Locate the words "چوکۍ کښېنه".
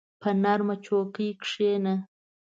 0.85-1.93